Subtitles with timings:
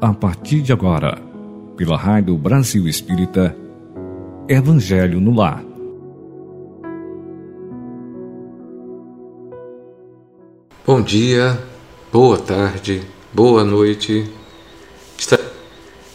[0.00, 1.18] a partir de agora,
[1.76, 3.56] pela Rádio Brasil Espírita,
[4.48, 5.64] Evangelho no Lar.
[10.86, 11.58] Bom dia,
[12.12, 14.30] boa tarde, boa noite.
[15.18, 15.38] Está,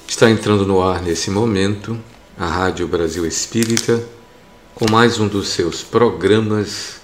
[0.07, 1.98] está entrando no ar nesse momento
[2.38, 4.02] a Rádio Brasil Espírita
[4.75, 7.02] com mais um dos seus programas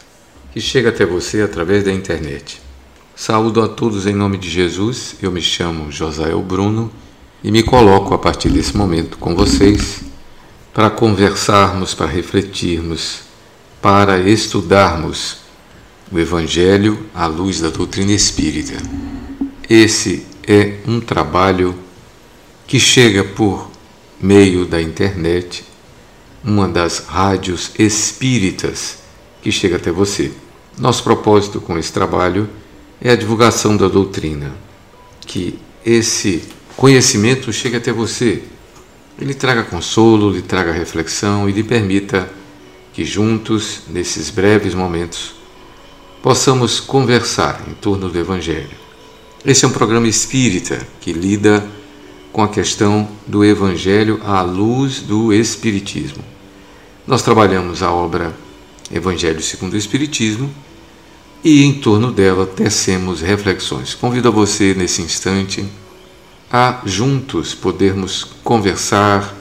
[0.53, 2.66] que chega até você através da internet.
[3.19, 5.15] Saúdo a todos em nome de Jesus.
[5.19, 6.91] Eu me chamo Josael Bruno
[7.43, 10.03] e me coloco a partir desse momento com vocês
[10.71, 13.21] para conversarmos, para refletirmos,
[13.81, 15.37] para estudarmos
[16.11, 18.77] o Evangelho à luz da doutrina espírita.
[19.67, 21.73] Esse é um trabalho
[22.67, 23.67] que chega por
[24.21, 25.65] meio da internet,
[26.43, 28.99] uma das rádios espíritas
[29.41, 30.31] que chega até você.
[30.77, 32.66] Nosso propósito com esse trabalho é
[33.01, 34.55] é a divulgação da doutrina,
[35.25, 36.43] que esse
[36.75, 38.43] conhecimento chegue até você,
[39.19, 42.29] ele traga consolo, lhe traga reflexão e lhe permita
[42.93, 45.35] que juntos, nesses breves momentos,
[46.21, 48.77] possamos conversar em torno do Evangelho.
[49.45, 51.65] Esse é um programa espírita que lida
[52.33, 56.23] com a questão do Evangelho à luz do Espiritismo.
[57.05, 58.35] Nós trabalhamos a obra
[58.91, 60.53] Evangelho segundo o Espiritismo
[61.43, 63.93] e em torno dela tecemos reflexões.
[63.93, 65.65] Convido a você nesse instante
[66.51, 69.35] a juntos podermos conversar,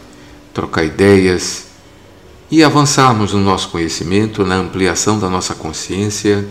[0.52, 1.66] trocar ideias
[2.50, 6.46] e avançarmos no nosso conhecimento, na ampliação da nossa consciência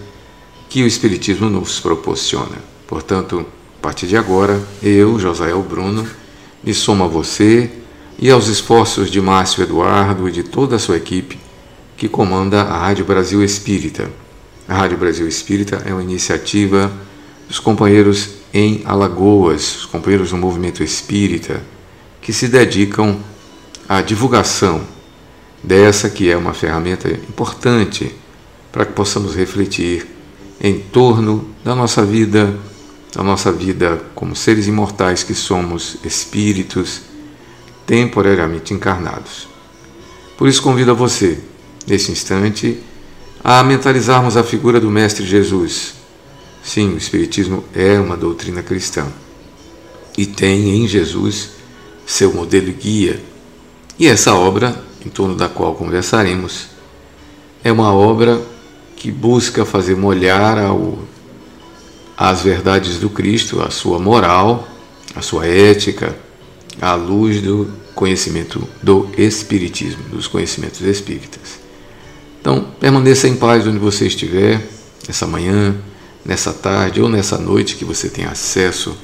[0.69, 2.57] que o Espiritismo nos proporciona.
[2.87, 3.45] Portanto,
[3.77, 6.07] a partir de agora, eu, Josael Bruno,
[6.63, 7.69] me somo a você
[8.17, 11.37] e aos esforços de Márcio Eduardo e de toda a sua equipe
[11.97, 14.09] que comanda a Rádio Brasil Espírita
[14.67, 16.91] a Rádio Brasil Espírita é uma iniciativa
[17.47, 21.61] dos companheiros em Alagoas, os companheiros do movimento espírita,
[22.21, 23.19] que se dedicam
[23.87, 24.81] à divulgação
[25.63, 28.11] dessa que é uma ferramenta importante
[28.71, 30.07] para que possamos refletir
[30.59, 32.57] em torno da nossa vida,
[33.13, 37.01] da nossa vida como seres imortais que somos espíritos
[37.85, 39.47] temporariamente encarnados.
[40.35, 41.39] Por isso convido a você,
[41.85, 42.81] nesse instante,
[43.47, 45.93] a mentalizarmos a figura do Mestre Jesus.
[46.63, 49.05] Sim, o Espiritismo é uma doutrina cristã
[50.17, 51.51] e tem em Jesus
[52.07, 53.21] seu modelo e guia.
[53.99, 56.69] E essa obra, em torno da qual conversaremos,
[57.63, 58.41] é uma obra
[58.95, 60.97] que busca fazer molhar ao,
[62.17, 64.67] as verdades do Cristo, a sua moral,
[65.15, 66.17] a sua ética,
[66.81, 71.64] à luz do conhecimento do Espiritismo, dos conhecimentos espíritas.
[72.45, 74.61] Então, permaneça em paz onde você estiver,
[75.07, 75.75] nessa manhã,
[76.23, 78.95] nessa tarde ou nessa noite que você tem acesso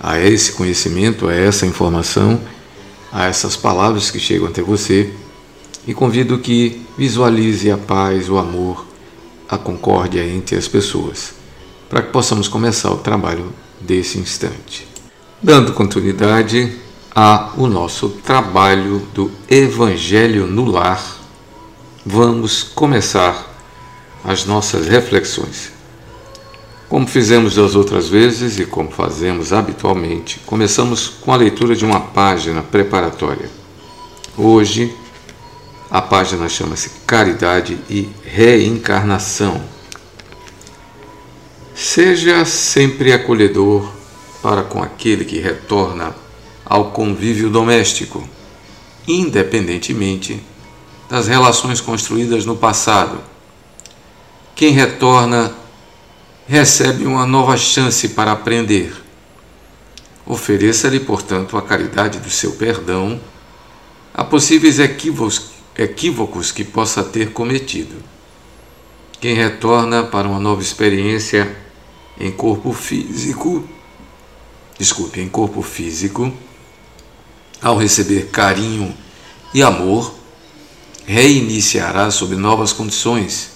[0.00, 2.40] a esse conhecimento, a essa informação,
[3.12, 5.12] a essas palavras que chegam até você.
[5.86, 8.84] E convido que visualize a paz, o amor,
[9.48, 11.34] a concórdia entre as pessoas,
[11.88, 14.88] para que possamos começar o trabalho desse instante.
[15.40, 16.80] Dando continuidade
[17.14, 21.21] ao nosso trabalho do Evangelho no Lar
[22.04, 23.48] vamos começar
[24.24, 25.72] as nossas reflexões.
[26.88, 32.00] Como fizemos das outras vezes e como fazemos habitualmente, começamos com a leitura de uma
[32.00, 33.48] página preparatória.
[34.36, 34.94] Hoje,
[35.90, 39.62] a página chama-se Caridade e Reencarnação.
[41.74, 43.90] Seja sempre acolhedor
[44.42, 46.14] para com aquele que retorna
[46.64, 48.26] ao convívio doméstico,
[49.06, 50.42] independentemente
[51.12, 53.20] das relações construídas no passado.
[54.54, 55.52] Quem retorna
[56.48, 58.94] recebe uma nova chance para aprender.
[60.24, 63.20] Ofereça-lhe, portanto, a caridade do seu perdão
[64.14, 67.96] a possíveis equívocos, que possa ter cometido.
[69.20, 71.54] Quem retorna para uma nova experiência
[72.18, 73.68] em corpo físico,
[74.78, 76.32] desculpe, em corpo físico,
[77.60, 78.96] ao receber carinho
[79.52, 80.21] e amor,
[81.06, 83.50] reiniciará sob novas condições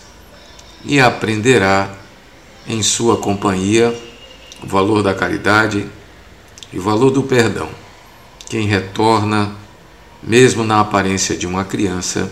[0.85, 1.91] e aprenderá
[2.67, 3.97] em sua companhia
[4.63, 5.87] o valor da caridade
[6.73, 7.69] e o valor do perdão.
[8.49, 9.55] Quem retorna,
[10.23, 12.31] mesmo na aparência de uma criança,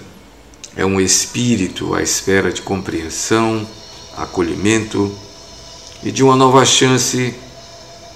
[0.76, 3.66] é um espírito à espera de compreensão,
[4.16, 5.12] acolhimento
[6.02, 7.34] e de uma nova chance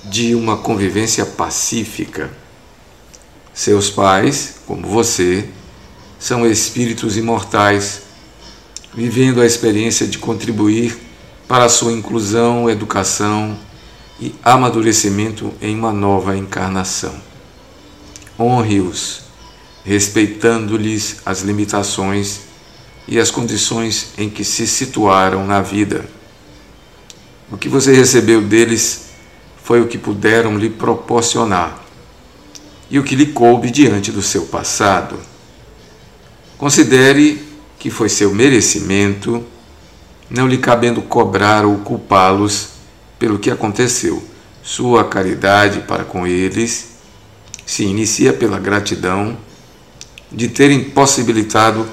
[0.05, 2.31] de uma convivência pacífica.
[3.53, 5.49] Seus pais, como você,
[6.19, 8.03] são espíritos imortais,
[8.95, 10.99] vivendo a experiência de contribuir
[11.47, 13.57] para a sua inclusão, educação,
[14.21, 17.15] e amadurecimento em uma nova encarnação.
[18.39, 19.23] Honre-os,
[19.85, 22.41] respeitando-lhes as limitações
[23.07, 26.05] e as condições em que se situaram na vida.
[27.51, 29.07] O que você recebeu deles
[29.63, 31.85] foi o que puderam lhe proporcionar
[32.91, 35.19] e o que lhe coube diante do seu passado.
[36.59, 37.41] Considere
[37.79, 39.45] que foi seu merecimento,
[40.29, 42.71] não lhe cabendo cobrar ou culpá-los
[43.17, 44.21] pelo que aconteceu.
[44.61, 46.99] Sua caridade para com eles
[47.65, 49.39] se inicia pela gratidão
[50.33, 51.89] de terem possibilitado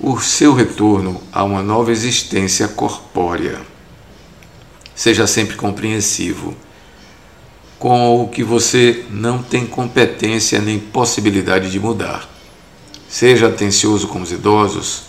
[0.00, 3.60] o seu retorno a uma nova existência corpórea.
[4.94, 6.56] Seja sempre compreensivo
[7.78, 12.37] com o que você não tem competência nem possibilidade de mudar.
[13.08, 15.04] Seja atencioso com os idosos,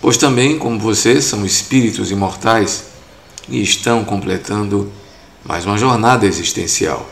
[0.00, 2.86] pois também, como você, são espíritos imortais
[3.48, 4.90] e estão completando
[5.44, 7.08] mais uma jornada existencial.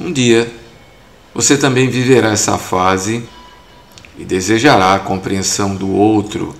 [0.00, 0.50] Um dia,
[1.34, 3.22] você também viverá essa fase
[4.18, 6.54] e desejará a compreensão do outro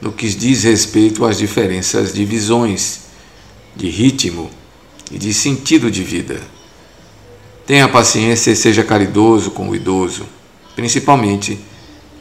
[0.00, 3.00] no que diz respeito às diferenças de visões,
[3.74, 4.50] de ritmo
[5.10, 6.40] e de sentido de vida.
[7.66, 10.26] Tenha paciência e seja caridoso com o idoso,
[10.74, 11.58] principalmente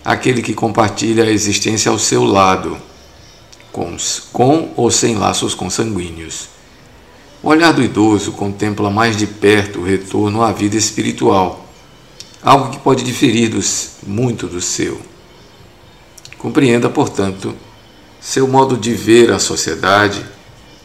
[0.05, 2.77] aquele que compartilha a existência ao seu lado,
[3.71, 3.97] com,
[4.31, 6.49] com ou sem laços consanguíneos.
[7.41, 11.67] O olhar do idoso contempla mais de perto o retorno à vida espiritual,
[12.43, 15.01] algo que pode diferir dos, muito do seu.
[16.37, 17.55] Compreenda, portanto,
[18.21, 20.23] seu modo de ver a sociedade,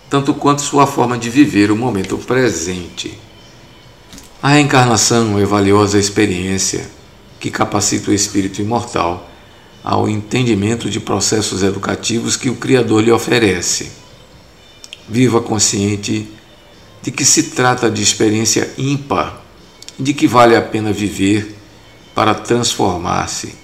[0.08, 3.18] tanto quanto sua forma de viver o momento presente.
[4.42, 6.99] A reencarnação é valiosa experiência
[7.40, 9.28] que capacita o espírito imortal
[9.82, 13.90] ao entendimento de processos educativos que o Criador lhe oferece.
[15.08, 16.28] Viva consciente
[17.02, 19.42] de que se trata de experiência ímpar,
[19.98, 21.56] de que vale a pena viver
[22.14, 23.54] para transformar-se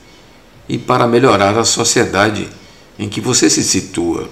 [0.67, 2.49] e para melhorar a sociedade
[2.99, 4.29] em que você se situa.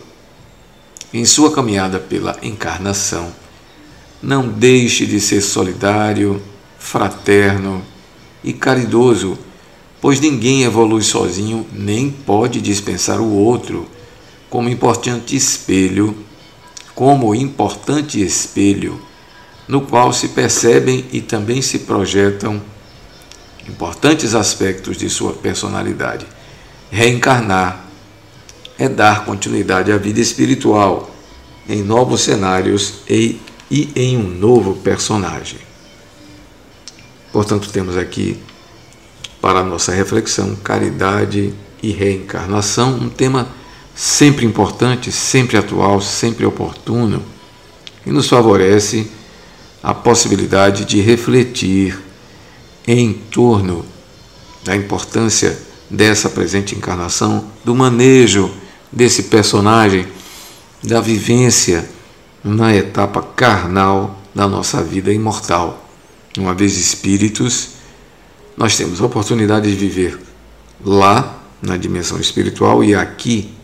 [1.12, 3.32] Em sua caminhada pela encarnação,
[4.22, 6.42] não deixe de ser solidário,
[6.78, 7.84] fraterno
[8.44, 9.36] e caridoso,
[10.00, 13.88] pois ninguém evolui sozinho nem pode dispensar o outro
[14.50, 16.16] como importante espelho,
[16.94, 19.00] como importante espelho
[19.66, 22.62] no qual se percebem e também se projetam
[23.66, 26.26] importantes aspectos de sua personalidade.
[26.90, 27.86] Reencarnar
[28.78, 31.10] é dar continuidade à vida espiritual
[31.66, 35.58] em novos cenários e e em um novo personagem.
[37.34, 38.38] Portanto, temos aqui
[39.40, 41.52] para a nossa reflexão caridade
[41.82, 43.48] e reencarnação, um tema
[43.92, 47.20] sempre importante, sempre atual, sempre oportuno
[48.06, 49.10] e nos favorece
[49.82, 52.00] a possibilidade de refletir
[52.86, 53.84] em torno
[54.62, 55.60] da importância
[55.90, 58.48] dessa presente encarnação, do manejo
[58.92, 60.06] desse personagem,
[60.84, 61.90] da vivência
[62.44, 65.83] na etapa carnal da nossa vida imortal.
[66.36, 67.70] Uma vez espíritos,
[68.56, 70.18] nós temos a oportunidade de viver
[70.84, 73.54] lá, na dimensão espiritual, e aqui,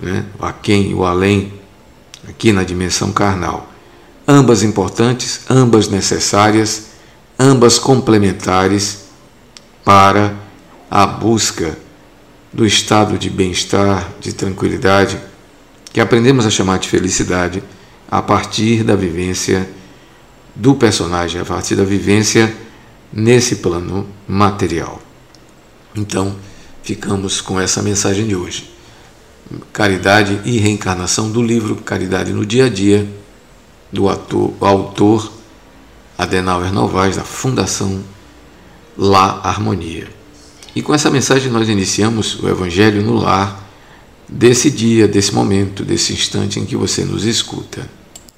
[0.00, 1.52] né, aquém o além,
[2.28, 3.70] aqui na dimensão carnal.
[4.26, 6.86] Ambas importantes, ambas necessárias,
[7.38, 9.06] ambas complementares
[9.84, 10.34] para
[10.90, 11.76] a busca
[12.52, 15.18] do estado de bem-estar, de tranquilidade,
[15.92, 17.62] que aprendemos a chamar de felicidade
[18.10, 19.68] a partir da vivência
[20.60, 22.54] do personagem, a partir da vivência
[23.10, 25.00] nesse plano material.
[25.96, 26.36] Então,
[26.82, 28.70] ficamos com essa mensagem de hoje.
[29.72, 33.08] Caridade e reencarnação do livro Caridade no Dia a Dia,
[33.90, 35.32] do ator, autor
[36.18, 38.04] Adenauer Novaes, da Fundação
[38.98, 40.08] La Harmonia.
[40.76, 43.66] E com essa mensagem nós iniciamos o Evangelho no Lar
[44.28, 47.88] desse dia, desse momento, desse instante em que você nos escuta.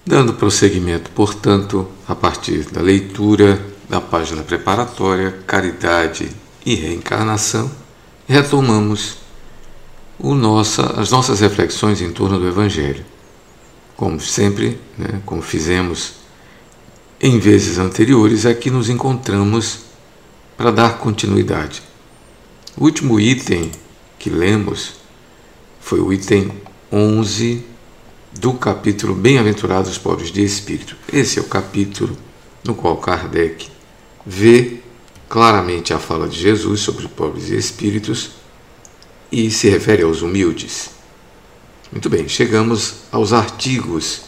[0.04, 6.28] Dando prosseguimento, portanto, a partir da leitura da página preparatória Caridade
[6.66, 7.71] e Reencarnação,
[8.26, 9.18] retomamos
[10.18, 13.04] nossa, as nossas reflexões em torno do Evangelho.
[13.97, 16.14] Como sempre, né, como fizemos
[17.21, 19.80] em vezes anteriores, aqui nos encontramos
[20.56, 21.80] para dar continuidade.
[22.76, 23.71] O último item
[24.18, 24.94] que lemos
[25.80, 26.50] foi o item
[26.90, 27.72] 11
[28.38, 30.96] do capítulo Bem-aventurados pobres de espírito.
[31.12, 32.16] Esse é o capítulo
[32.64, 33.68] no qual Kardec
[34.26, 34.78] vê
[35.28, 38.30] claramente a fala de Jesus sobre os pobres e espíritos
[39.30, 40.90] e se refere aos humildes.
[41.90, 44.22] Muito bem, chegamos aos artigos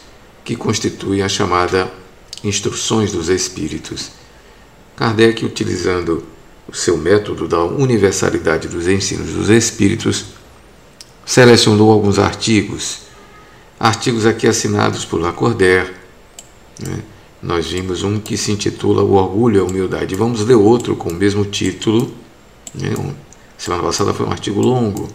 [0.45, 1.91] que constituem a chamada
[2.43, 4.11] instruções dos Espíritos.
[4.97, 6.25] Kardec, utilizando
[6.69, 10.27] o seu método da universalidade dos ensinos dos Espíritos,
[11.25, 13.04] selecionou alguns artigos,
[13.79, 15.93] artigos aqui assinados por Lacordaire.
[16.81, 17.03] Né?
[17.43, 20.15] Nós vimos um que se intitula O Orgulho e a Humildade.
[20.15, 22.13] Vamos ler outro com o mesmo título.
[22.75, 22.95] Né?
[23.59, 25.09] Semana passada foi um artigo longo,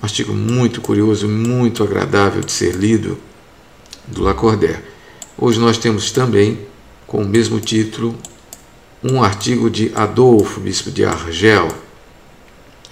[0.00, 3.18] um artigo muito curioso, muito agradável de ser lido,
[4.06, 4.82] do Lacordaire.
[5.38, 6.60] Hoje nós temos também,
[7.06, 8.14] com o mesmo título,
[9.02, 11.68] um artigo de Adolfo, bispo de Argel.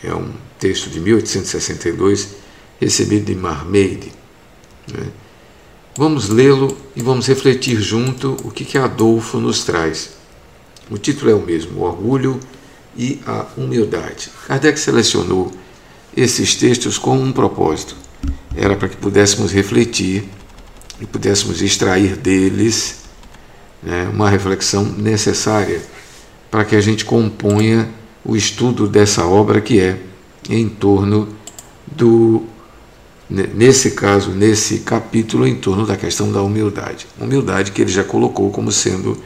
[0.02, 2.36] É um texto de 1862,
[2.80, 4.12] recebido de Marmeide.
[4.92, 5.06] Né?
[5.96, 10.10] Vamos lê-lo e vamos refletir junto o que, que Adolfo nos traz.
[10.90, 12.40] O título é o mesmo, O Orgulho
[12.96, 14.30] e a Humildade.
[14.46, 15.52] Kardec selecionou
[16.16, 17.96] esses textos com um propósito.
[18.56, 20.24] Era para que pudéssemos refletir
[21.00, 23.04] e pudéssemos extrair deles
[23.82, 25.80] né, uma reflexão necessária
[26.50, 27.88] para que a gente componha
[28.24, 29.98] o estudo dessa obra que é
[30.48, 31.28] em torno
[31.86, 32.44] do
[33.28, 37.06] nesse caso, nesse capítulo em torno da questão da humildade.
[37.18, 39.16] Humildade que ele já colocou como sendo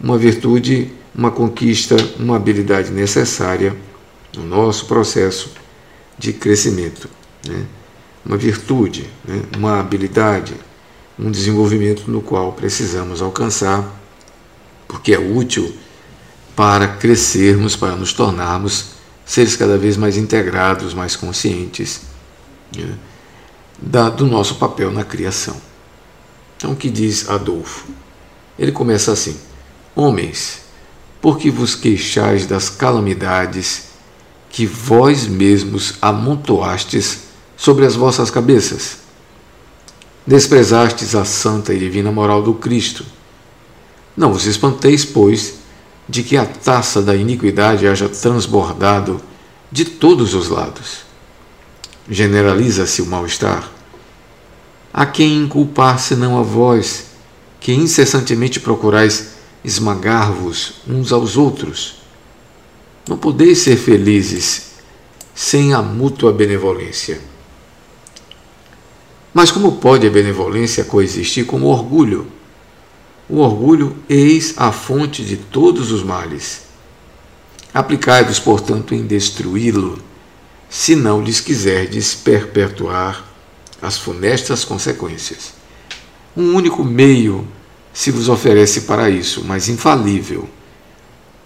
[0.00, 3.76] uma virtude, uma conquista, uma habilidade necessária
[4.36, 5.52] no nosso processo
[6.18, 7.08] de crescimento.
[7.46, 7.64] Né?
[8.24, 9.42] Uma virtude, né?
[9.56, 10.54] uma habilidade,
[11.18, 13.84] um desenvolvimento no qual precisamos alcançar,
[14.86, 15.72] porque é útil
[16.54, 22.00] para crescermos, para nos tornarmos seres cada vez mais integrados, mais conscientes
[22.76, 22.94] né,
[23.80, 25.56] da, do nosso papel na criação.
[26.56, 27.86] Então, o que diz Adolfo?
[28.58, 29.36] Ele começa assim:
[29.94, 30.62] Homens,
[31.20, 33.88] por que vos queixais das calamidades
[34.50, 37.20] que vós mesmos amontoastes
[37.56, 38.98] sobre as vossas cabeças?
[40.26, 43.04] Desprezastes a santa e divina moral do Cristo.
[44.16, 45.54] Não vos espanteis, pois,
[46.08, 49.20] de que a taça da iniquidade haja transbordado
[49.70, 51.07] de todos os lados.
[52.10, 53.70] Generaliza-se o mal-estar.
[54.92, 57.06] A quem inculpar senão a vós,
[57.60, 61.96] que incessantemente procurais esmagar-vos uns aos outros?
[63.06, 64.68] Não podeis ser felizes
[65.34, 67.20] sem a mútua benevolência.
[69.32, 72.26] Mas como pode a benevolência coexistir com o orgulho?
[73.28, 76.62] O orgulho, eis a fonte de todos os males.
[77.72, 79.98] Aplicai-vos, portanto, em destruí-lo,
[80.68, 83.26] se não lhes quiserdes perpetuar
[83.80, 85.54] as funestas consequências.
[86.36, 87.46] Um único meio
[87.92, 90.48] se vos oferece para isso, mas infalível.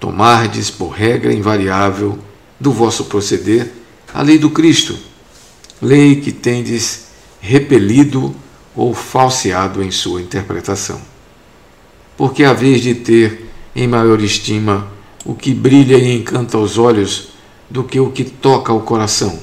[0.01, 2.19] Tomardes por regra invariável
[2.59, 3.73] do vosso proceder
[4.13, 4.99] a lei do Cristo,
[5.81, 7.07] lei que tendes
[7.41, 8.35] repelido
[8.75, 11.13] ou falseado em sua interpretação
[12.17, 14.87] porque a vez de ter em maior estima
[15.25, 17.31] o que brilha e encanta os olhos
[17.73, 19.39] do que o que toca o coração?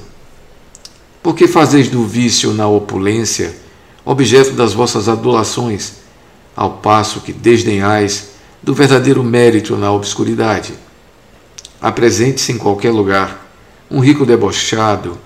[1.24, 3.56] Porque fazeis do vício na opulência
[4.06, 5.94] objeto das vossas adulações,
[6.56, 8.30] ao passo que desdenhais
[8.62, 10.74] do verdadeiro mérito na obscuridade?
[11.82, 13.50] Apresente-se em qualquer lugar
[13.90, 15.18] um rico debochado,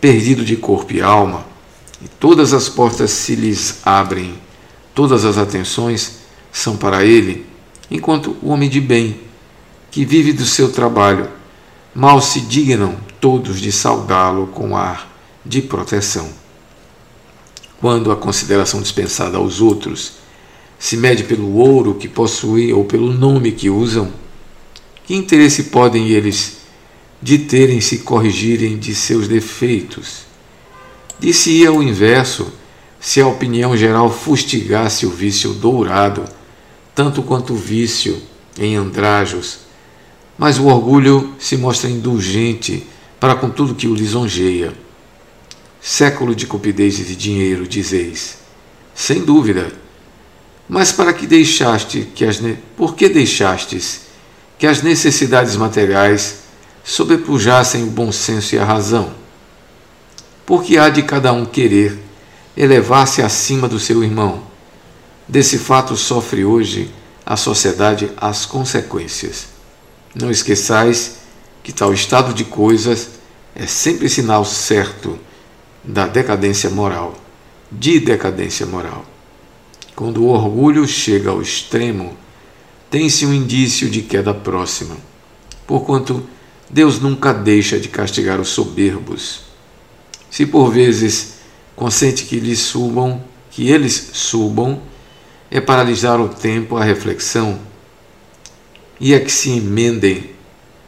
[0.00, 1.44] perdido de corpo e alma,
[2.00, 4.34] e todas as portas se lhes abrem,
[4.94, 6.18] todas as atenções
[6.52, 7.44] são para ele,
[7.90, 9.20] enquanto o homem de bem,
[9.90, 11.41] que vive do seu trabalho,
[11.94, 15.10] mal se dignam todos de saudá-lo com ar
[15.44, 16.28] de proteção.
[17.80, 20.14] Quando a consideração dispensada aos outros
[20.78, 24.12] se mede pelo ouro que possuem ou pelo nome que usam,
[25.04, 26.58] que interesse podem eles
[27.20, 30.22] de terem se corrigirem de seus defeitos?
[31.18, 32.52] Disse-ia o inverso
[33.00, 36.24] se a opinião geral fustigasse o vício dourado
[36.94, 38.22] tanto quanto o vício
[38.58, 39.60] em andrajos,
[40.42, 42.84] mas o orgulho se mostra indulgente
[43.20, 44.72] para com tudo que o lisonjeia.
[45.80, 48.38] Século de cupidez e de dinheiro, dizeis.
[48.92, 49.70] Sem dúvida.
[50.68, 52.42] Mas para que deixaste que as
[52.76, 54.00] por que deixastes
[54.58, 56.38] que as necessidades materiais
[56.82, 59.14] sobrepujassem o bom senso e a razão?
[60.44, 62.00] Porque há de cada um querer
[62.56, 64.42] elevar-se acima do seu irmão
[65.28, 66.90] Desse fato sofre hoje
[67.24, 69.51] a sociedade as consequências.
[70.14, 71.16] Não esqueçais
[71.62, 73.10] que tal estado de coisas
[73.54, 75.18] é sempre sinal certo
[75.82, 77.14] da decadência moral,
[77.70, 79.04] de decadência moral.
[79.96, 82.16] Quando o orgulho chega ao extremo,
[82.90, 84.96] tem-se um indício de queda próxima,
[85.66, 86.22] porquanto
[86.68, 89.42] Deus nunca deixa de castigar os soberbos.
[90.30, 91.34] Se por vezes
[91.74, 94.82] consente que lhes subam, que eles subam,
[95.50, 97.58] é paralisar o tempo, a reflexão
[99.02, 100.30] e a que se emendem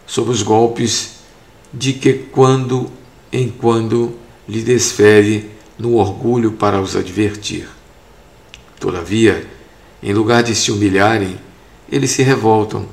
[0.07, 1.17] sobre os golpes
[1.73, 2.89] de que quando
[3.33, 4.15] em quando
[4.49, 7.69] lhe desfere no orgulho para os advertir.
[8.79, 9.45] Todavia,
[10.01, 11.37] em lugar de se humilharem,
[11.91, 12.87] eles se revoltam.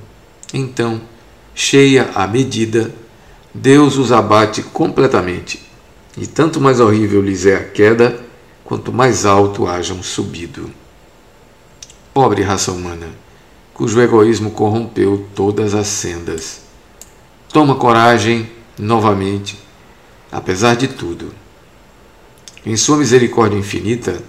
[0.51, 0.99] Então,
[1.53, 2.91] cheia a medida,
[3.53, 5.61] Deus os abate completamente.
[6.17, 8.19] E tanto mais horrível lhes é a queda,
[8.65, 10.71] quanto mais alto hajam subido.
[12.11, 13.07] Pobre raça humana,
[13.73, 16.61] cujo egoísmo corrompeu todas as sendas.
[17.51, 19.57] Toma coragem novamente,
[20.31, 21.33] apesar de tudo.
[22.65, 24.21] Em Sua misericórdia infinita,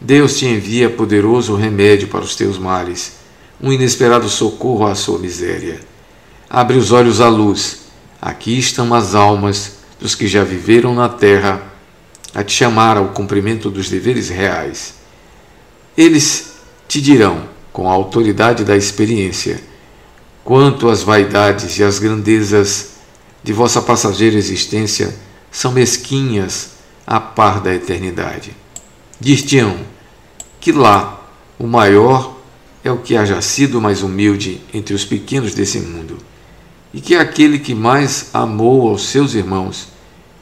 [0.00, 3.18] Deus te envia poderoso remédio para os teus males,
[3.60, 5.80] um inesperado socorro à sua miséria.
[6.48, 7.82] Abre os olhos à luz.
[8.20, 11.62] Aqui estão as almas dos que já viveram na terra
[12.34, 14.94] a te chamar ao cumprimento dos deveres reais.
[15.96, 16.54] Eles
[16.88, 17.44] te dirão,
[17.80, 19.58] com a autoridade da experiência,
[20.44, 22.96] quanto as vaidades e as grandezas
[23.42, 25.16] de vossa passageira existência
[25.50, 26.72] são mesquinhas
[27.06, 28.54] a par da eternidade.
[29.18, 29.78] Dir-te-ão
[30.60, 31.26] que lá
[31.58, 32.36] o maior
[32.84, 36.18] é o que haja sido mais humilde entre os pequenos desse mundo,
[36.92, 39.88] e que aquele que mais amou aos seus irmãos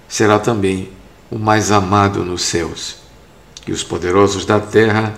[0.08, 0.90] será também
[1.30, 2.96] o mais amado nos céus.
[3.64, 5.16] Que os poderosos da terra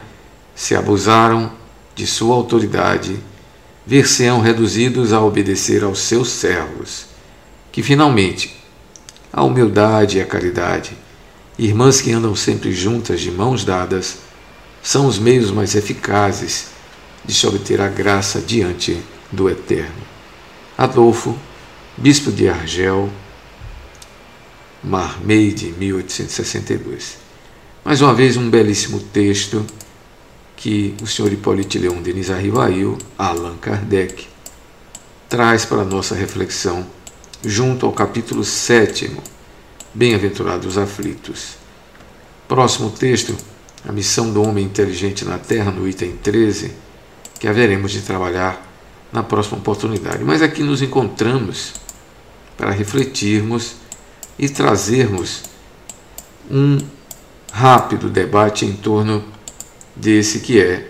[0.55, 1.59] se abusaram
[1.95, 3.19] de sua autoridade,
[3.87, 7.07] ver-se-ão reduzidos a obedecer aos seus servos.
[7.73, 8.57] Que finalmente
[9.33, 10.97] a humildade e a caridade,
[11.59, 14.19] irmãs que andam sempre juntas de mãos dadas,
[14.83, 16.69] são os meios mais eficazes
[17.25, 20.03] de se obter a graça diante do Eterno.
[20.77, 21.39] Adolfo,
[21.97, 23.11] bispo de Argel,
[24.83, 27.19] Marmeide, 1862.
[27.85, 29.65] Mais uma vez, um belíssimo texto
[30.61, 34.27] que o senhor Hipólito Leão Denis Arrivail, Allan Kardec,
[35.27, 36.87] traz para a nossa reflexão
[37.43, 39.11] junto ao capítulo 7,
[39.95, 41.57] Bem-aventurados aflitos.
[42.47, 43.35] Próximo texto,
[43.89, 46.73] a missão do homem inteligente na Terra, no item 13,
[47.41, 48.65] que haveremos de trabalhar
[49.11, 50.23] na próxima oportunidade.
[50.23, 51.73] Mas aqui nos encontramos
[52.57, 53.77] para refletirmos
[54.39, 55.43] e trazermos
[56.51, 56.79] um
[57.51, 59.25] rápido debate em torno
[60.01, 60.89] desse que é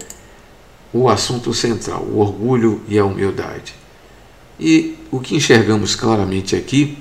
[0.92, 3.74] o assunto central, o orgulho e a humildade.
[4.58, 6.98] E o que enxergamos claramente aqui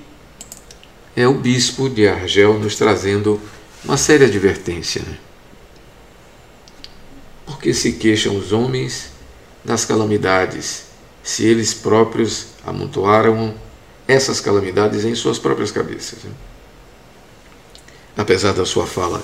[1.15, 3.39] é o bispo de Argel nos trazendo
[3.83, 5.01] uma séria advertência.
[5.01, 5.17] Né?
[7.45, 9.11] Porque se queixam os homens
[9.63, 10.85] das calamidades,
[11.23, 13.53] se eles próprios amontoaram
[14.07, 16.23] essas calamidades em suas próprias cabeças.
[16.23, 16.31] Né?
[18.15, 19.23] Apesar da sua fala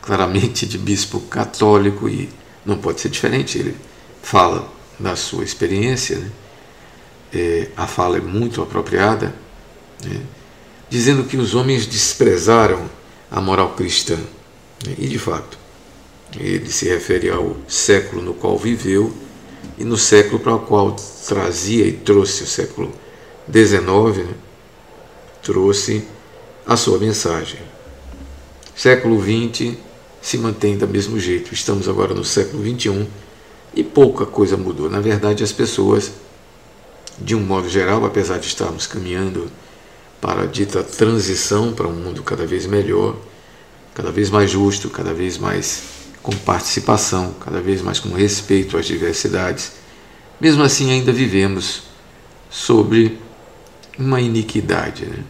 [0.00, 2.28] claramente de bispo católico, e
[2.64, 3.76] não pode ser diferente, ele
[4.22, 6.30] fala da sua experiência, né?
[7.32, 9.34] é, a fala é muito apropriada,
[10.04, 10.20] né?
[10.88, 12.90] dizendo que os homens desprezaram
[13.30, 14.16] a moral cristã.
[14.86, 14.94] Né?
[14.98, 15.58] E de fato,
[16.38, 19.12] ele se refere ao século no qual viveu
[19.78, 22.92] e no século para o qual trazia e trouxe o século
[23.50, 24.34] XIX, né,
[25.42, 26.04] trouxe
[26.66, 27.60] a sua mensagem.
[28.74, 29.76] Século XX
[30.20, 31.52] se mantém do mesmo jeito.
[31.54, 33.06] Estamos agora no século XXI
[33.74, 34.90] e pouca coisa mudou.
[34.90, 36.12] Na verdade, as pessoas,
[37.18, 39.50] de um modo geral, apesar de estarmos caminhando
[40.20, 43.16] para a dita transição para um mundo cada vez melhor,
[43.94, 45.82] cada vez mais justo, cada vez mais
[46.22, 49.72] com participação, cada vez mais com respeito às diversidades,
[50.40, 51.84] mesmo assim ainda vivemos
[52.50, 53.18] sobre
[53.98, 55.06] uma iniquidade.
[55.06, 55.24] Né?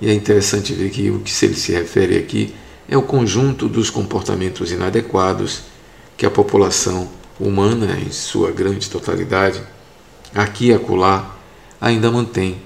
[0.00, 2.54] E é interessante ver que o que ele se refere aqui
[2.88, 5.64] é o conjunto dos comportamentos inadequados
[6.16, 9.62] que a população humana, em sua grande totalidade,
[10.34, 11.36] aqui e acolá,
[11.80, 12.60] ainda mantém.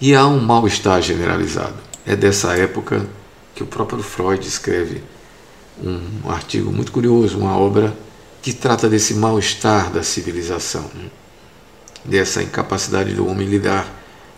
[0.00, 1.76] E há um mal-estar generalizado.
[2.06, 3.06] É dessa época
[3.54, 5.02] que o próprio Freud escreve
[5.82, 7.96] um artigo muito curioso, uma obra
[8.42, 10.90] que trata desse mal-estar da civilização,
[12.04, 13.90] dessa incapacidade do homem lidar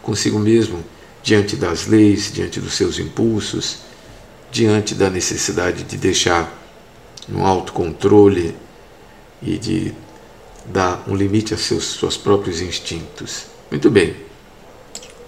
[0.02, 0.84] consigo mesmo
[1.22, 3.78] diante das leis, diante dos seus impulsos,
[4.56, 6.50] diante da necessidade de deixar
[7.30, 8.56] um autocontrole
[9.42, 9.92] e de
[10.64, 13.48] dar um limite a seus seus próprios instintos.
[13.70, 14.16] Muito bem.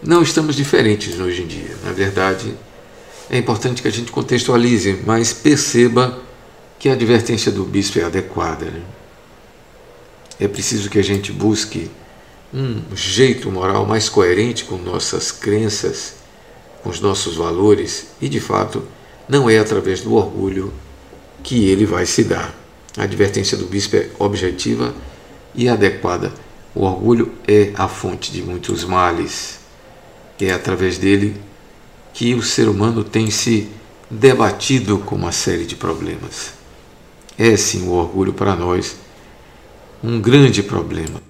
[0.03, 1.77] Não estamos diferentes hoje em dia.
[1.85, 2.55] Na verdade,
[3.29, 6.23] é importante que a gente contextualize, mas perceba
[6.79, 8.65] que a advertência do bispo é adequada.
[8.65, 8.81] Né?
[10.41, 11.91] É preciso que a gente busque
[12.55, 16.15] um jeito moral mais coerente com nossas crenças,
[16.83, 18.83] com os nossos valores, e de fato
[19.29, 20.73] não é através do orgulho
[21.43, 22.55] que ele vai se dar.
[22.97, 24.95] A advertência do bispo é objetiva
[25.55, 26.33] e adequada.
[26.75, 29.59] O orgulho é a fonte de muitos males.
[30.41, 31.37] É através dele
[32.15, 33.69] que o ser humano tem se
[34.11, 36.53] debatido com uma série de problemas.
[37.37, 38.97] É sim o orgulho para nós
[40.03, 41.21] um grande problema.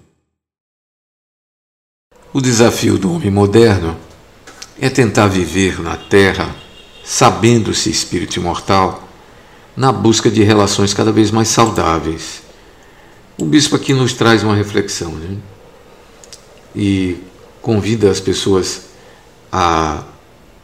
[2.33, 3.97] O desafio do homem moderno
[4.81, 6.55] é tentar viver na Terra
[7.09, 9.09] sabendo-se espírito imortal,
[9.75, 12.42] na busca de relações cada vez mais saudáveis.
[13.38, 15.38] O bispo aqui nos traz uma reflexão né?
[16.77, 17.16] e
[17.62, 18.88] convida as pessoas
[19.51, 20.03] a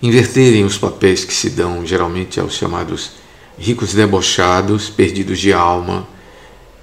[0.02, 3.12] inverterem os papéis que se dão geralmente aos chamados
[3.59, 6.07] ricos debochados, perdidos de alma,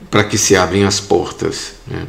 [0.10, 1.74] para que se abrem as portas.
[1.86, 2.08] Né?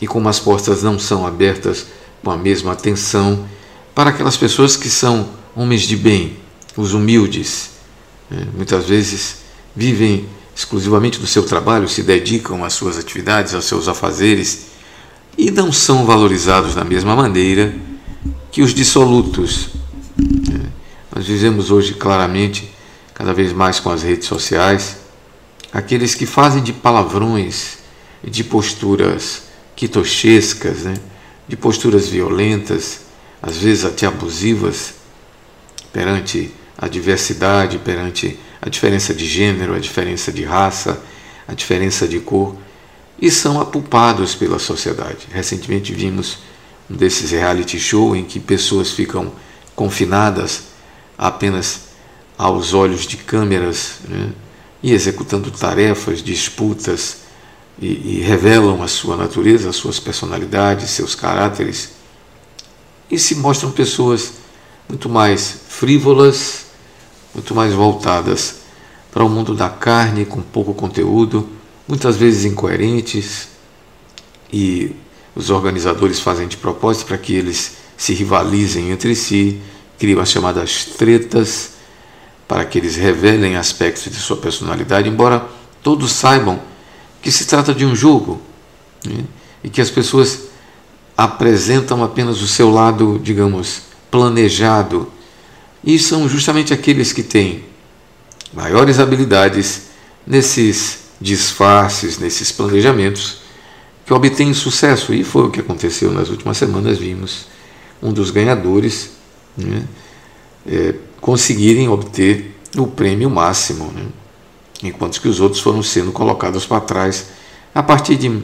[0.00, 1.86] E como as portas não são abertas
[2.20, 3.46] com a mesma atenção
[3.94, 6.42] para aquelas pessoas que são homens de bem,
[6.76, 7.70] os humildes,
[8.30, 8.46] né?
[8.54, 9.38] muitas vezes
[9.74, 14.66] vivem exclusivamente do seu trabalho, se dedicam às suas atividades, aos seus afazeres
[15.36, 17.74] e não são valorizados da mesma maneira
[18.52, 19.70] que os dissolutos.
[20.16, 20.70] Né?
[21.14, 22.70] Nós vivemos hoje claramente,
[23.12, 24.96] cada vez mais com as redes sociais,
[25.72, 27.78] aqueles que fazem de palavrões
[28.22, 29.42] de posturas
[29.74, 30.94] quitochescas, né?
[31.48, 33.00] de posturas violentas,
[33.42, 34.94] às vezes até abusivas,
[35.92, 36.50] perante
[36.84, 41.00] a diversidade, perante a diferença de gênero, a diferença de raça,
[41.48, 42.56] a diferença de cor,
[43.20, 45.28] e são apulpados pela sociedade.
[45.32, 46.38] Recentemente vimos
[46.90, 49.32] um desses reality show em que pessoas ficam
[49.74, 50.64] confinadas
[51.16, 51.88] apenas
[52.36, 54.30] aos olhos de câmeras né,
[54.82, 57.18] e executando tarefas, disputas
[57.80, 61.94] e, e revelam a sua natureza, as suas personalidades, seus caráteres
[63.10, 64.32] e se mostram pessoas
[64.88, 66.63] muito mais frívolas,
[67.34, 68.60] muito mais voltadas
[69.10, 71.48] para o mundo da carne, com pouco conteúdo,
[71.86, 73.48] muitas vezes incoerentes,
[74.52, 74.94] e
[75.34, 79.60] os organizadores fazem de propósito para que eles se rivalizem entre si,
[79.98, 81.72] criam as chamadas tretas,
[82.46, 85.46] para que eles revelem aspectos de sua personalidade, embora
[85.82, 86.60] todos saibam
[87.22, 88.40] que se trata de um jogo
[89.04, 89.24] né?
[89.62, 90.42] e que as pessoas
[91.16, 95.10] apresentam apenas o seu lado, digamos, planejado.
[95.84, 97.64] E são justamente aqueles que têm
[98.52, 99.88] maiores habilidades
[100.26, 103.38] nesses disfarces, nesses planejamentos,
[104.06, 105.12] que obtêm sucesso.
[105.12, 106.98] E foi o que aconteceu nas últimas semanas.
[106.98, 107.46] Vimos
[108.02, 109.10] um dos ganhadores
[109.56, 109.84] né,
[110.66, 114.06] é, conseguirem obter o prêmio máximo, né,
[114.82, 117.28] enquanto que os outros foram sendo colocados para trás
[117.74, 118.42] a partir de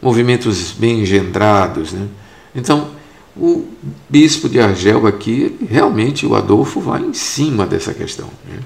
[0.00, 1.92] movimentos bem engendrados.
[1.92, 2.08] Né.
[2.54, 2.90] Então,
[3.36, 3.66] o
[4.08, 8.28] bispo de Argel aqui, realmente o Adolfo vai em cima dessa questão.
[8.44, 8.60] Né?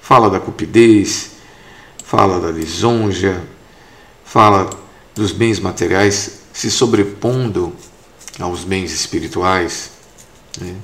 [0.00, 1.32] Fala da cupidez,
[2.02, 3.42] fala da lisonja,
[4.24, 4.70] fala
[5.14, 7.72] dos bens materiais se sobrepondo
[8.38, 9.90] aos bens espirituais,
[10.60, 10.74] né?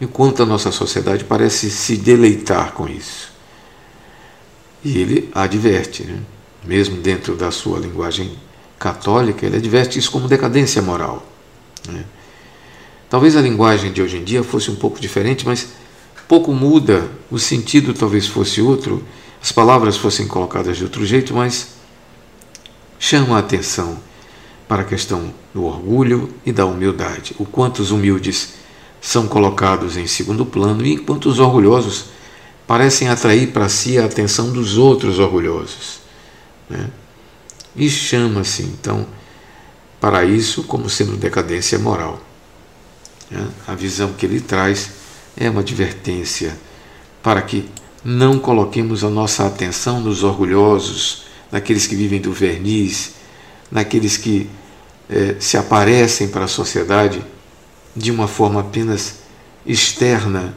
[0.00, 3.34] enquanto a nossa sociedade parece se deleitar com isso.
[4.84, 6.20] E ele adverte, né?
[6.64, 8.38] mesmo dentro da sua linguagem
[8.78, 11.26] católica, ele adverte isso como decadência moral.
[11.88, 12.04] Né?
[13.08, 15.68] Talvez a linguagem de hoje em dia fosse um pouco diferente, mas
[16.28, 19.02] pouco muda, o sentido talvez fosse outro,
[19.40, 21.68] as palavras fossem colocadas de outro jeito, mas
[22.98, 23.98] chama a atenção
[24.66, 27.34] para a questão do orgulho e da humildade.
[27.38, 28.54] O quanto os humildes
[29.00, 32.06] são colocados em segundo plano e enquanto os orgulhosos
[32.66, 36.00] parecem atrair para si a atenção dos outros orgulhosos.
[36.68, 36.90] Né?
[37.76, 39.06] E chama-se, então,
[40.00, 42.20] para isso como sendo decadência moral.
[43.30, 43.46] Né?
[43.66, 44.90] A visão que ele traz
[45.36, 46.56] é uma advertência
[47.22, 47.68] para que
[48.04, 53.14] não coloquemos a nossa atenção nos orgulhosos, naqueles que vivem do verniz,
[53.70, 54.48] naqueles que
[55.10, 57.22] eh, se aparecem para a sociedade
[57.94, 59.16] de uma forma apenas
[59.64, 60.54] externa,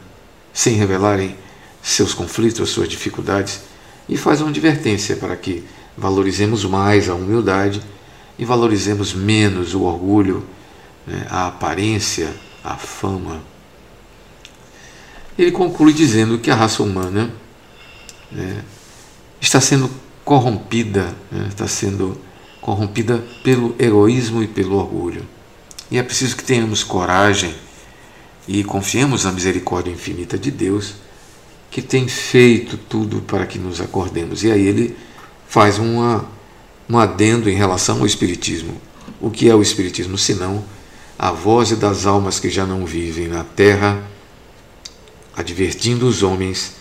[0.53, 1.35] sem revelarem
[1.81, 3.61] seus conflitos, suas dificuldades,
[4.07, 5.63] e faz uma advertência para que
[5.97, 7.81] valorizemos mais a humildade
[8.37, 10.45] e valorizemos menos o orgulho,
[11.05, 12.33] né, a aparência,
[12.69, 13.41] a fama.
[15.37, 17.33] Ele conclui dizendo que a raça humana
[18.31, 18.63] né,
[19.41, 19.89] está sendo
[20.23, 22.19] corrompida, né, está sendo
[22.61, 25.25] corrompida pelo egoísmo e pelo orgulho.
[25.89, 27.55] E é preciso que tenhamos coragem
[28.47, 30.95] e confiemos na misericórdia infinita de Deus,
[31.71, 34.43] que tem feito tudo para que nos acordemos.
[34.43, 34.95] E aí ele
[35.47, 36.25] faz uma,
[36.87, 38.79] um adendo em relação ao Espiritismo.
[39.21, 40.63] O que é o Espiritismo, senão
[41.19, 44.01] a voz das almas que já não vivem na terra,
[45.35, 46.75] advertindo os homens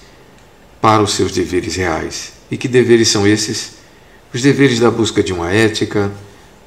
[0.81, 2.35] para os seus deveres reais.
[2.49, 3.79] E que deveres são esses?
[4.33, 6.13] os deveres da busca de uma ética,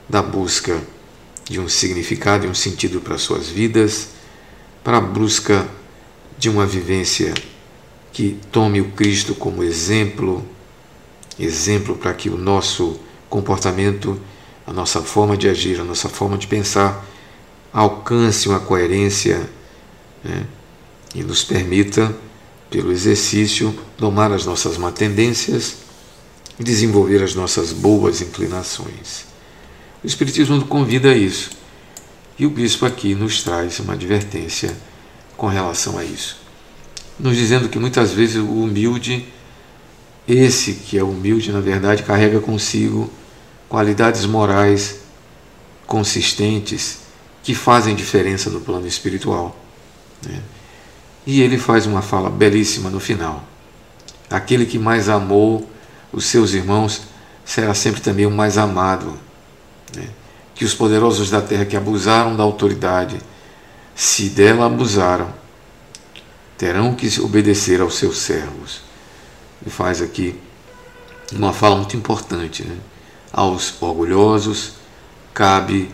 [0.10, 0.82] da busca
[1.46, 4.10] de um significado e um sentido para suas vidas,
[4.84, 5.68] para a busca
[6.38, 7.34] de uma vivência
[8.12, 10.44] que tome o Cristo como exemplo,
[11.40, 14.20] exemplo para que o nosso comportamento,
[14.66, 17.06] a nossa forma de agir, a nossa forma de pensar
[17.74, 19.50] alcance uma coerência
[20.24, 20.46] né,
[21.16, 22.16] e nos permita,
[22.70, 25.78] pelo exercício, domar as nossas má tendências
[26.60, 29.26] e desenvolver as nossas boas inclinações.
[30.04, 31.52] O Espiritismo nos convida a isso.
[32.40, 34.76] E o bispo aqui nos traz uma advertência
[35.38, 36.38] com relação a isso.
[37.20, 39.28] Nos dizendo que muitas vezes o humilde,
[40.28, 43.12] esse que é humilde, na verdade, carrega consigo
[43.70, 45.02] qualidades morais
[45.86, 47.01] consistentes
[47.44, 49.56] que fazem diferença no plano espiritual.
[50.26, 50.42] Né?
[51.26, 53.44] E ele faz uma fala belíssima no final.
[54.30, 55.70] Aquele que mais amou
[56.12, 57.02] os seus irmãos
[57.46, 59.18] será sempre também o mais amado.
[59.96, 60.08] Né?
[60.56, 63.18] Que os poderosos da terra que abusaram da autoridade,
[63.96, 65.34] se dela abusaram,
[66.58, 68.82] terão que obedecer aos seus servos.
[69.62, 70.40] Ele faz aqui
[71.34, 72.64] uma fala muito importante.
[72.64, 72.78] Né?
[73.34, 74.74] Aos orgulhosos
[75.34, 75.90] cabe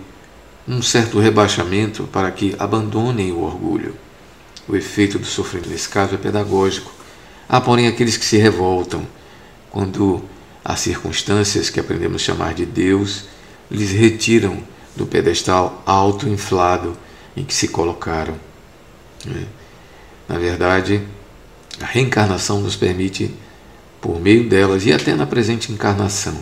[0.67, 3.95] um certo rebaixamento para que abandonem o orgulho.
[4.67, 6.91] O efeito do sofrimento nesse caso é pedagógico.
[7.47, 9.07] Há, porém, aqueles que se revoltam
[9.71, 10.21] quando
[10.63, 13.23] as circunstâncias que aprendemos chamar de Deus
[13.71, 14.61] lhes retiram
[14.95, 16.97] do pedestal auto-inflado
[17.35, 18.35] em que se colocaram.
[19.25, 19.45] Né?
[20.27, 21.01] Na verdade,
[21.81, 23.33] a reencarnação nos permite,
[24.01, 26.37] por meio delas e até na presente encarnação,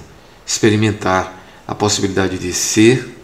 [0.45, 3.14] experimentar a possibilidade de ser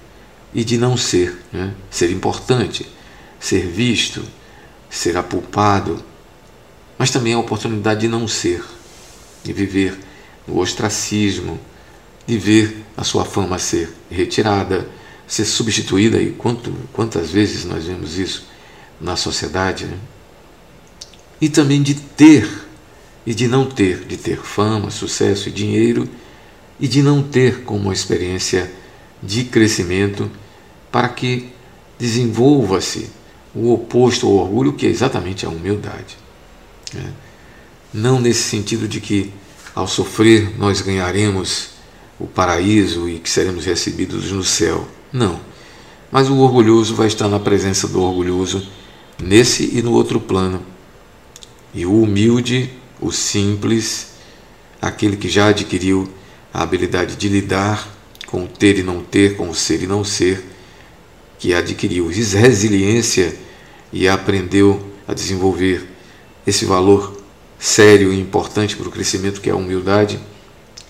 [0.54, 1.38] e de não ser.
[1.52, 1.74] Né?
[1.90, 2.88] Ser importante,
[3.40, 4.24] ser visto,
[4.90, 6.04] ser apulpado,
[6.98, 8.64] mas também a oportunidade de não ser,
[9.44, 9.98] de viver
[10.48, 11.60] no ostracismo,
[12.28, 14.88] de ver a sua fama ser retirada,
[15.28, 18.46] ser substituída, e quanto, quantas vezes nós vemos isso
[19.00, 19.98] na sociedade, né?
[21.40, 22.48] e também de ter
[23.26, 26.08] e de não ter, de ter fama, sucesso e dinheiro,
[26.80, 28.72] e de não ter como uma experiência
[29.22, 30.30] de crescimento
[30.92, 31.50] para que
[31.98, 33.10] desenvolva-se
[33.54, 36.18] o oposto ao orgulho, que é exatamente a humildade.
[36.94, 37.14] Né?
[37.94, 39.32] Não nesse sentido de que
[39.76, 41.72] ao sofrer nós ganharemos
[42.20, 44.88] o paraíso e que seremos recebidos no céu.
[45.12, 45.40] Não.
[46.12, 48.68] Mas o orgulhoso vai estar na presença do orgulhoso
[49.22, 50.62] nesse e no outro plano.
[51.74, 54.12] E o humilde, o simples,
[54.82, 56.12] aquele que já adquiriu
[56.54, 57.88] a habilidade de lidar
[58.28, 60.51] com o ter e não ter, com o ser e não ser,
[61.42, 63.36] que adquiriu resiliência
[63.92, 65.90] e aprendeu a desenvolver
[66.46, 67.20] esse valor
[67.58, 70.20] sério e importante para o crescimento que é a humildade,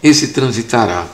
[0.03, 1.07] esse transitará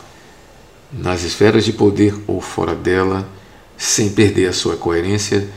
[0.92, 3.30] nas esferas de poder ou fora dela,
[3.78, 5.48] sem perder a sua coerência,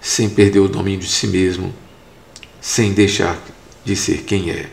[0.00, 1.74] sem perder o domínio de si mesmo,
[2.60, 3.36] sem deixar
[3.84, 4.70] de ser quem é.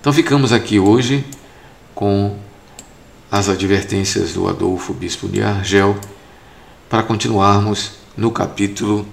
[0.00, 1.24] Então ficamos aqui hoje
[1.96, 2.38] com
[3.28, 5.98] as advertências do Adolfo Bispo de Argel
[6.90, 9.06] para continuarmos no capítulo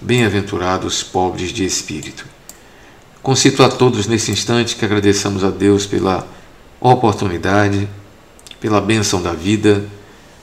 [0.00, 2.26] Bem-aventurados pobres de espírito.
[3.22, 6.26] Concito a todos nesse instante que agradeçamos a Deus pela
[6.80, 7.88] oportunidade,
[8.60, 9.88] pela bênção da vida,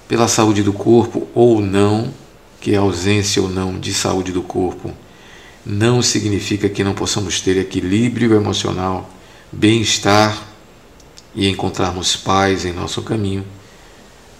[0.07, 2.11] pela saúde do corpo ou não,
[2.61, 4.93] que a ausência ou não de saúde do corpo
[5.65, 9.09] não significa que não possamos ter equilíbrio emocional,
[9.51, 10.41] bem-estar
[11.35, 13.45] e encontrarmos paz em nosso caminho.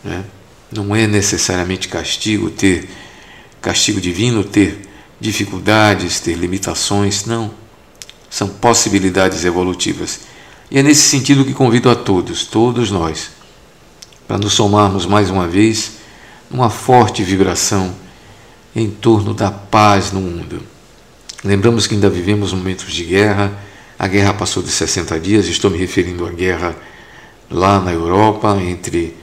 [0.02, 0.24] Né?
[0.72, 2.90] Não é necessariamente castigo ter
[3.62, 7.52] castigo divino, ter dificuldades, ter limitações, não.
[8.30, 10.22] São possibilidades evolutivas.
[10.70, 13.30] E é nesse sentido que convido a todos, todos nós,
[14.28, 15.92] para nos somarmos mais uma vez
[16.50, 17.94] numa forte vibração
[18.76, 20.62] em torno da paz no mundo.
[21.44, 23.52] Lembramos que ainda vivemos momentos de guerra,
[23.98, 26.76] a guerra passou de 60 dias, estou me referindo à guerra
[27.50, 29.16] lá na Europa entre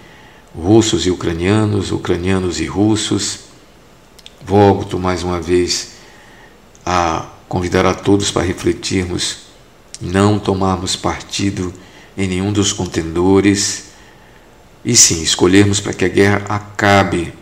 [0.54, 3.40] russos e ucranianos, ucranianos e russos.
[4.44, 5.92] Volto mais uma vez
[6.84, 9.38] a convidar a todos para refletirmos,
[10.00, 11.72] não tomarmos partido
[12.16, 13.84] em nenhum dos contendores
[14.84, 17.32] e sim escolhermos para que a guerra acabe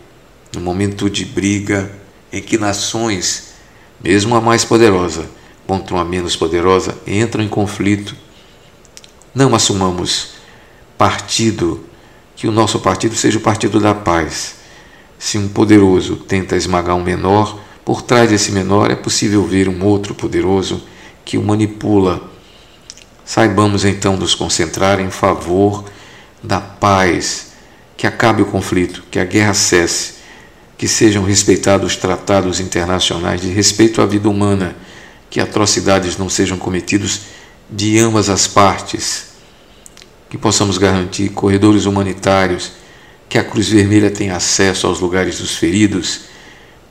[0.53, 1.91] no momento de briga
[2.31, 3.53] em que nações,
[4.03, 5.29] mesmo a mais poderosa,
[5.65, 8.15] contra uma menos poderosa, entram em conflito.
[9.33, 10.31] Não assumamos
[10.97, 11.85] partido
[12.37, 14.57] que o nosso partido seja o partido da paz.
[15.17, 19.83] Se um poderoso tenta esmagar um menor, por trás desse menor é possível ver um
[19.83, 20.83] outro poderoso
[21.25, 22.21] que o manipula.
[23.25, 25.83] Saibamos então nos concentrar em favor
[26.43, 27.53] da paz,
[27.97, 30.13] que acabe o conflito, que a guerra cesse,
[30.77, 34.75] que sejam respeitados os tratados internacionais de respeito à vida humana,
[35.27, 37.21] que atrocidades não sejam cometidos
[37.67, 39.27] de ambas as partes,
[40.29, 42.71] que possamos garantir corredores humanitários,
[43.29, 46.21] que a Cruz Vermelha tenha acesso aos lugares dos feridos,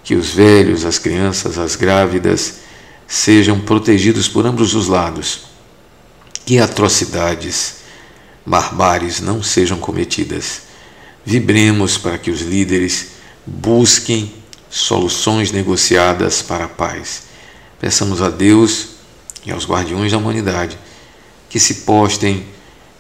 [0.03, 2.61] que os velhos, as crianças, as grávidas
[3.07, 5.43] sejam protegidos por ambos os lados,
[6.45, 7.77] que atrocidades,
[8.45, 10.63] barbáries não sejam cometidas.
[11.25, 13.09] Vibremos para que os líderes
[13.45, 14.33] busquem
[14.71, 17.23] soluções negociadas para a paz.
[17.81, 18.89] Peçamos a Deus
[19.45, 20.79] e aos guardiões da humanidade
[21.49, 22.47] que se postem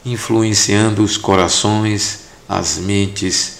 [0.06, 3.58] influenciando os corações, as mentes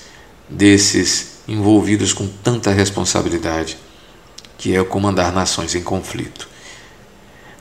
[0.49, 3.77] desses envolvidos com tanta responsabilidade,
[4.57, 6.49] que é comandar nações em conflito.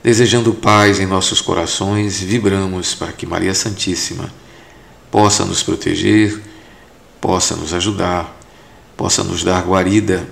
[0.03, 4.31] Desejando paz em nossos corações, vibramos para que Maria Santíssima
[5.09, 6.39] possa nos proteger,
[7.19, 8.39] possa nos ajudar,
[8.95, 10.27] possa nos dar guarida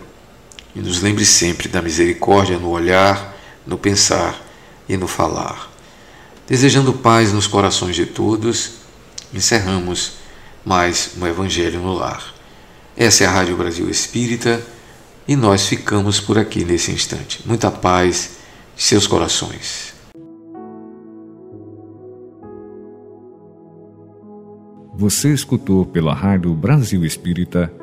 [0.75, 3.35] e nos lembre sempre da misericórdia no olhar,
[3.65, 4.39] no pensar
[4.87, 5.72] e no falar.
[6.53, 8.73] Desejando paz nos corações de todos,
[9.33, 10.17] encerramos
[10.63, 12.31] mais um Evangelho no Lar.
[12.95, 14.61] Essa é a Rádio Brasil Espírita
[15.27, 17.41] e nós ficamos por aqui nesse instante.
[17.43, 18.33] Muita paz
[18.77, 19.95] em seus corações.
[24.93, 27.73] Você escutou pela Rádio Brasil Espírita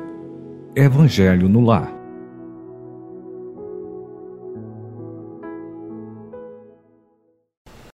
[0.73, 2.00] Evangelho no Lar